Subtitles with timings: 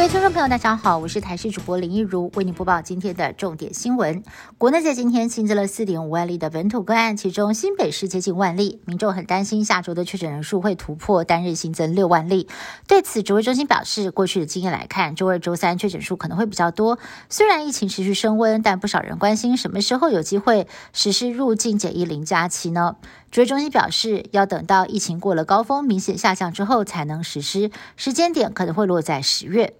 [0.00, 4.22] 各位听众朋友，大家好，我是台视主播林一如，为您播报今天的重点新闻。
[4.56, 12.48] 国内在今天新增了四点五万例的本土个案，其中新北市接近万例，民众很担心下周的确诊人数会突破单日新增六万例。
[12.88, 16.98] 对此，指挥中心表示，过去的经验来看，周二、周三确诊数可能会比较多。
[17.28, 22.96] 虽然疫情持续升温，但不少人关心什么时候有机会实施入境检疫零加期呢？
[23.30, 29.74] 指挥中心表示，要等到疫情过了高峰，明显下降之后才能实施，时间点可能会落在十月。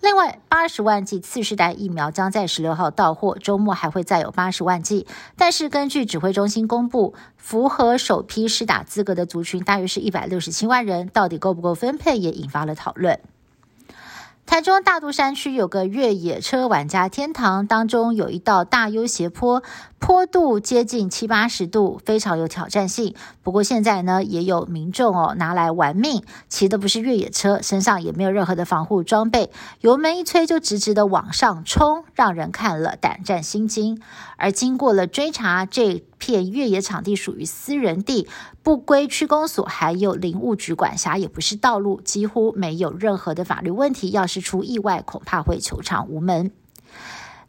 [0.00, 5.06] 另外，八十万剂次世代疫苗将在十六号到货，周末还会再有八十万剂。
[5.36, 13.20] 但是，根据指挥中心公布，符合首批施打资格的族群大约是一百六十七万人，到底够不够分配，也引发了讨论。
[14.46, 19.62] 台中大肚山区有个越野车玩家天堂，当中有一道大 U 斜坡，
[19.98, 23.14] 坡度接近七八十度，非常有挑战性。
[23.42, 34.00] 不过现在呢，也有民众哦拿来玩命，骑的不是越野车，身上也没有任何的防护装备，油门一吹就直直的往上冲，让人看了胆战心惊。
[34.36, 38.28] 而经过了追查，这片越野场地属于私人地，
[38.64, 44.08] 不归区公所，还有林务局管辖，也不是道路，几乎没有任何的法律问题。
[44.10, 46.50] 要是出意外，恐怕会球场无门。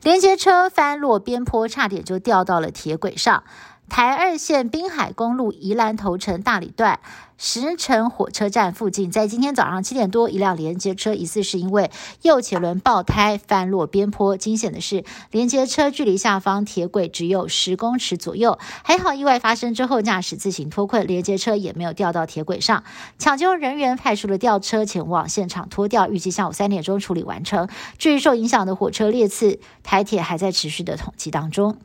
[0.04, 3.46] 连接车翻落边坡，差点就掉到了铁轨上。
[3.88, 7.00] 台二线滨海公路宜兰头城大理段
[7.38, 11.92] 石城火车站附近，在今天早上七点多，一辆连接车疑似是因为
[12.22, 14.36] 右前轮爆胎翻落边坡。
[14.38, 22.84] 惊险的是，连接车距离下方铁轨只有十公尺左右，还好意外发生之后，驾驶自行脱困，连接车也没有掉到铁轨上。
[23.18, 27.70] 抢救人员派出了吊车前往现场拖吊，预计下午三点钟处理完成。
[27.98, 31.78] 至于受影响的火车列次，台铁还在持续的统计当中。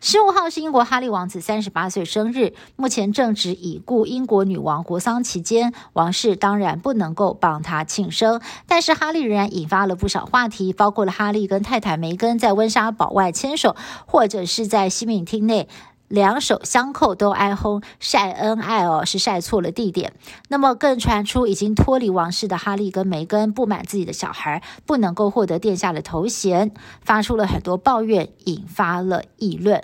[0.00, 8.40] 十五号是英国哈利王子三十八岁生日，目前正值已故英国女王国丧期间，王室当然不能够帮他庆生。
[8.66, 13.74] 但是哈利仍然引发了不少话题，包括了哈利跟太太梅根在温莎堡外牵手，
[14.06, 15.68] 或者是在西敏厅内
[16.08, 20.12] 两手相扣都哀轰晒恩爱哦，是晒错了地点。
[20.48, 26.72] 那么更传出已经脱离王室的哈利跟梅根不满自己的小孩不能够获得殿下的头衔，
[27.02, 29.82] 发出了很多抱怨，引发了议论。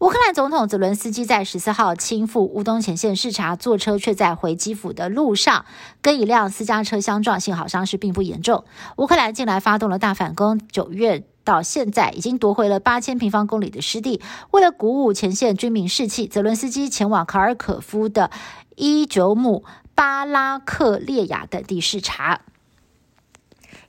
[0.00, 5.64] 乌克兰总统泽伦斯基在十四号亲赴乌东前线视察，坐车却在回基辅的路上
[6.02, 8.64] 跟一辆私家车相撞，幸好伤势并不严重。
[8.96, 14.20] 乌克兰近来发动了大反攻，九月到现在已经夺回了八千平方公里的湿地。
[14.50, 18.30] 为了鼓舞前线军民士气，泽伦斯基前往卡尔可夫的
[18.74, 22.40] 伊久姆、巴拉克列亚等地视察。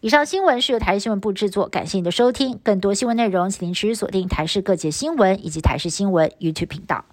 [0.02, 2.60] 以上新闻是由台视新闻部制作，感谢您的收听。
[2.62, 7.06] 更多新闻内容，请您持续锁定台视各界新闻以及台视新闻 YouTube 频道。